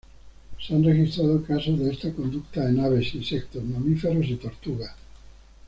Se 0.59 0.73
han 0.73 0.83
registrado 0.83 1.43
casos 1.43 1.77
de 1.77 1.91
esta 1.91 2.11
conducta 2.11 2.67
en 2.67 2.79
aves, 2.79 3.13
insectos, 3.13 3.63
mamíferos 3.63 4.25
y 4.29 4.35
tortugas. 4.37 4.95